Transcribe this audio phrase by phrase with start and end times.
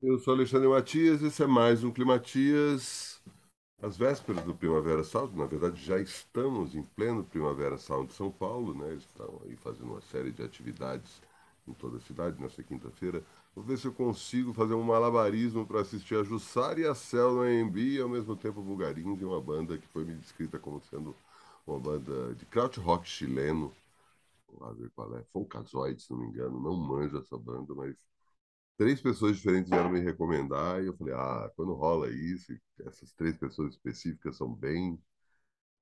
[0.00, 3.20] Eu sou Alexandre Matias, esse é mais um Climatias,
[3.82, 5.36] às vésperas do Primavera Sound.
[5.36, 8.92] Na verdade, já estamos em pleno Primavera Sound de São Paulo, né?
[8.92, 11.22] Eles estão aí fazendo uma série de atividades
[11.68, 13.24] em toda a cidade nessa quinta-feira.
[13.54, 17.34] Vou ver se eu consigo fazer um malabarismo para assistir a Jussara e a Cel
[17.34, 21.16] no AMB e ao mesmo tempo Bulgarins, uma banda que foi me descrita como sendo
[21.66, 23.72] uma banda de kraut rock chileno.
[24.48, 25.24] Vamos lá ver qual é.
[25.32, 26.60] Folkazoid, se não me engano.
[26.60, 27.94] Não manjo essa banda, mas
[28.78, 32.54] três pessoas diferentes vieram me recomendar e eu falei, ah, quando rola isso,
[32.86, 35.00] essas três pessoas específicas são bem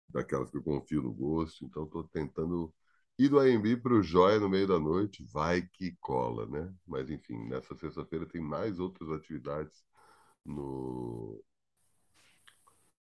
[0.09, 2.73] daquelas que eu confio no gosto, então estou tentando
[3.19, 6.75] ir do AMB para o Joia no meio da noite, vai que cola, né?
[6.87, 9.85] Mas enfim, nessa sexta-feira tem mais outras atividades
[10.45, 11.43] no,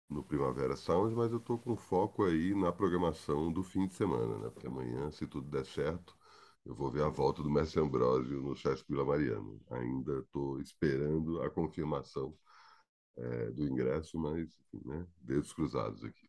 [0.09, 4.39] no Primavera Sound, mas eu estou com foco aí na programação do fim de semana,
[4.39, 4.51] né?
[4.51, 6.17] Porque amanhã, se tudo der certo,
[6.69, 9.59] eu vou ver a volta do Mestre Ambrosio no Sesc Vila Mariano.
[9.71, 12.37] Ainda estou esperando a confirmação
[13.17, 14.51] é, do ingresso, mas,
[14.85, 15.07] né?
[15.19, 16.29] Dedos cruzados aqui.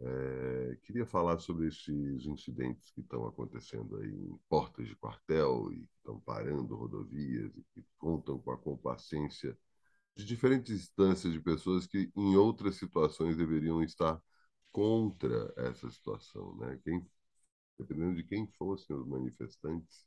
[0.00, 5.88] É, queria falar sobre esses incidentes que estão acontecendo aí em portas de quartel e
[5.96, 9.56] estão parando rodovias e que contam com a complacência
[10.14, 14.20] de diferentes instâncias de pessoas que, em outras situações, deveriam estar
[14.70, 16.54] contra essa situação.
[16.56, 16.78] Né?
[16.84, 17.06] Quem,
[17.78, 20.06] dependendo de quem fossem os manifestantes,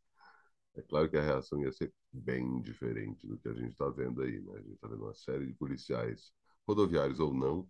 [0.76, 4.22] é claro que a reação ia ser bem diferente do que a gente está vendo
[4.22, 4.42] aí.
[4.42, 4.54] Né?
[4.56, 6.32] A gente está vendo uma série de policiais,
[6.68, 7.68] rodoviários ou não,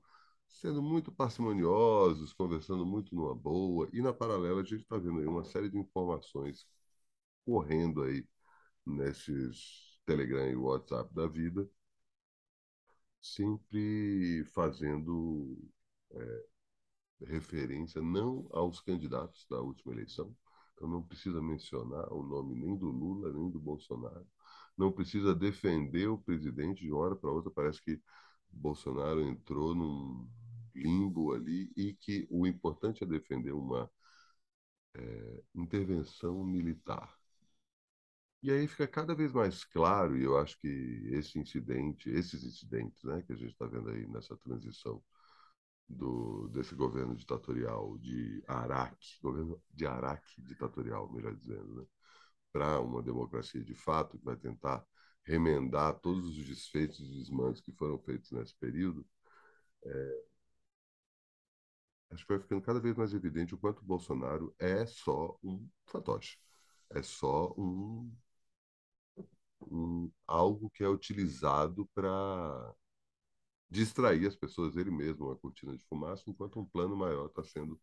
[0.47, 5.25] sendo muito parcimoniosos, conversando muito numa boa, e na paralela a gente está vendo aí
[5.27, 6.65] uma série de informações
[7.45, 8.27] correndo aí
[8.85, 11.69] nesses Telegram e WhatsApp da vida,
[13.21, 15.57] sempre fazendo
[16.11, 16.45] é,
[17.21, 20.35] referência não aos candidatos da última eleição,
[20.73, 24.27] então não precisa mencionar o nome nem do Lula nem do Bolsonaro,
[24.77, 28.01] não precisa defender o presidente de uma hora para outra, parece que
[28.51, 30.27] Bolsonaro entrou num
[30.73, 33.89] limbo ali e que o importante é defender uma
[34.93, 37.15] é, intervenção militar.
[38.41, 40.67] E aí fica cada vez mais claro, e eu acho que
[41.11, 45.01] esse incidente, esses incidentes né, que a gente está vendo aí nessa transição
[45.87, 51.85] do, desse governo ditatorial de Araque, governo de Araque ditatorial, melhor dizendo, né,
[52.51, 54.85] para uma democracia de fato, que vai tentar
[55.23, 59.05] remendar todos os desfeitos e desmandos que foram feitos nesse período,
[59.85, 60.23] é,
[62.11, 66.37] acho que vai ficando cada vez mais evidente o quanto Bolsonaro é só um fantoche,
[66.91, 68.11] é só um
[69.61, 72.73] um, algo que é utilizado para
[73.75, 77.79] distrair as pessoas ele mesmo, uma cortina de fumaça, enquanto um plano maior está sendo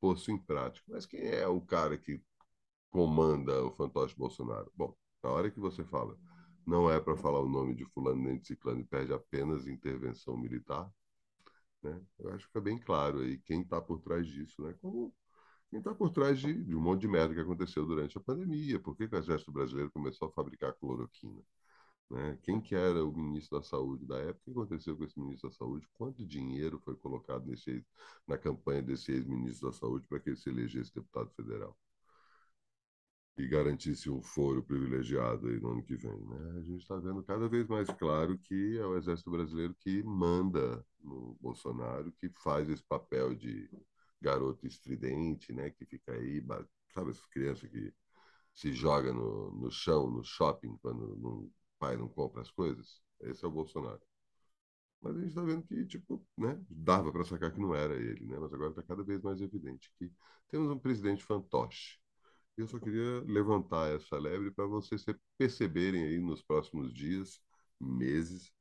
[0.00, 0.84] posto em prática.
[0.88, 2.22] Mas quem é o cara que
[2.90, 4.70] comanda o fantoche Bolsonaro?
[4.74, 6.16] Bom, na hora que você fala,
[6.66, 10.36] não é para falar o nome de fulano nem de ciclano e perde apenas intervenção
[10.36, 10.90] militar,
[11.82, 12.00] né?
[12.18, 14.74] Eu acho que fica bem claro aí quem está por trás disso, né?
[14.80, 15.14] Como
[15.70, 18.78] quem está por trás de, de, um monte de merda que aconteceu durante a pandemia.
[18.78, 21.42] Por que, que o Exército Brasileiro começou a fabricar cloroquina?
[22.10, 22.38] Né?
[22.42, 24.40] Quem que era o ministro da Saúde da época?
[24.40, 25.88] O que aconteceu com esse ministro da Saúde?
[25.94, 27.84] Quanto dinheiro foi colocado nesse,
[28.26, 31.76] na campanha desse ex-ministro da Saúde para que ele se elegesse deputado federal?
[33.38, 36.20] E garantisse um foro privilegiado aí no ano que vem.
[36.26, 36.58] Né?
[36.58, 40.84] A gente está vendo cada vez mais claro que é o Exército Brasileiro que manda
[41.00, 43.70] no Bolsonaro, que faz esse papel de
[44.20, 45.70] garoto estridente, né?
[45.70, 46.44] Que fica aí,
[46.94, 47.92] sabe, as crianças que
[48.54, 51.50] se joga no, no chão, no shopping, quando o
[51.82, 53.02] pai não compra as coisas.
[53.20, 54.00] Esse é o Bolsonaro.
[55.00, 58.24] Mas a gente está vendo que, tipo, né, dava para sacar que não era ele,
[58.24, 58.38] né?
[58.38, 60.08] Mas agora está cada vez mais evidente que
[60.48, 61.98] temos um presidente fantoche.
[62.56, 65.04] Eu só queria levantar essa lebre para vocês
[65.36, 67.40] perceberem aí nos próximos dias,
[67.80, 68.52] meses,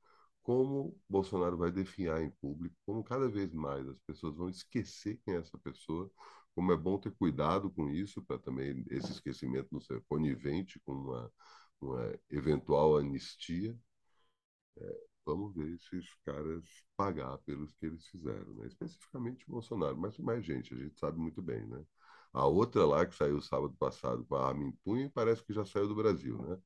[0.41, 5.35] como Bolsonaro vai definhar em público, como cada vez mais as pessoas vão esquecer quem
[5.35, 6.09] é essa pessoa,
[6.55, 10.93] como é bom ter cuidado com isso, para também esse esquecimento não ser conivente com
[10.93, 11.31] uma,
[11.81, 13.77] uma eventual anistia.
[14.77, 16.63] É, vamos ver se os caras
[16.95, 18.67] pagar pelos que eles fizeram, né?
[18.67, 21.65] especificamente Bolsonaro, mas mais gente, a gente sabe muito bem.
[21.67, 21.83] Né?
[22.33, 25.65] A outra lá que saiu sábado passado com a arma em punho parece que já
[25.65, 26.57] saiu do Brasil, né?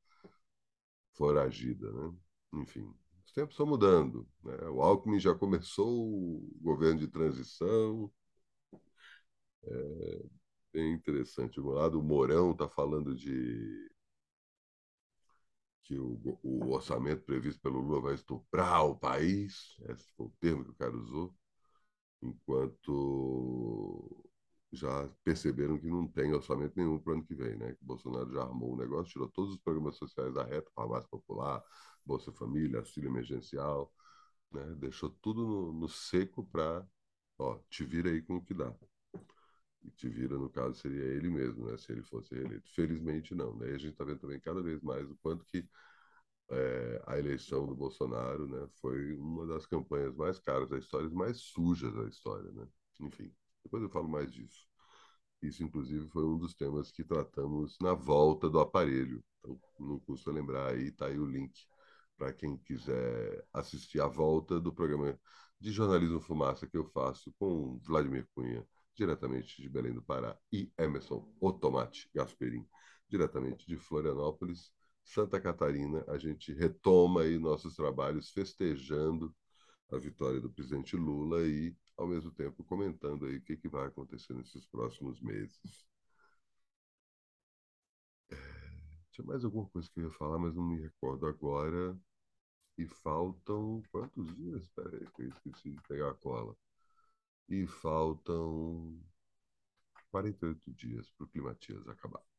[1.13, 2.13] Foragida, né?
[2.53, 2.93] Enfim,
[3.35, 4.27] tempos estão mudando.
[4.43, 4.55] Né?
[4.69, 8.09] O Alckmin já começou o governo de transição.
[9.63, 10.25] É
[10.73, 11.59] bem interessante.
[11.59, 13.91] Um lado, o Mourão está falando de
[15.85, 19.75] que o, o, orçamento previsto pelo Lula vai estuprar o país.
[19.89, 21.35] Esse foi o termo que o cara usou.
[22.21, 24.25] Enquanto
[24.71, 27.73] já perceberam que não tem orçamento nenhum para o ano que vem, né?
[27.73, 31.07] Que o Bolsonaro já armou um negócio, tirou todos os programas sociais da reta, farmácia
[31.09, 31.63] popular,
[32.05, 33.91] Bolsa Família, auxílio emergencial,
[34.51, 34.63] né?
[34.77, 36.85] Deixou tudo no, no seco para,
[37.39, 38.73] ó, te vira aí com o que dá.
[39.91, 41.77] Te vira, no caso, seria ele mesmo, né?
[41.77, 42.69] Se ele fosse reeleito.
[42.73, 43.71] Felizmente, não, né?
[43.71, 45.67] E a gente está vendo também cada vez mais o quanto que
[46.51, 48.67] é, a eleição do Bolsonaro, né?
[48.81, 52.67] Foi uma das campanhas mais caras da história, mais sujas da história, né?
[53.01, 53.31] Enfim.
[53.63, 54.65] Depois eu falo mais disso.
[55.41, 59.23] Isso, inclusive, foi um dos temas que tratamos na volta do aparelho.
[59.39, 61.53] Então, não custa lembrar aí, tá aí o link
[62.17, 65.19] para quem quiser assistir a volta do programa
[65.59, 70.71] de jornalismo fumaça que eu faço com Vladimir Cunha, diretamente de Belém do Pará, e
[70.77, 72.67] Emerson Otomate Gasperin,
[73.09, 74.71] diretamente de Florianópolis,
[75.03, 76.03] Santa Catarina.
[76.07, 79.35] A gente retoma aí nossos trabalhos festejando
[79.91, 83.87] a vitória do presidente Lula e, ao mesmo tempo, comentando aí o que, que vai
[83.87, 85.59] acontecer nesses próximos meses.
[89.11, 91.97] Tinha mais alguma coisa que eu ia falar, mas não me recordo agora.
[92.77, 94.63] E faltam quantos dias?
[94.63, 96.55] Espera aí, que eu esqueci de pegar a cola.
[97.49, 98.99] E faltam
[100.09, 102.25] 48 dias para o Climatias acabar.